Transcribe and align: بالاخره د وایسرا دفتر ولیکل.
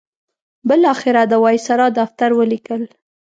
بالاخره 0.67 1.23
د 1.31 1.33
وایسرا 1.43 1.87
دفتر 1.99 2.29
ولیکل. 2.39 2.81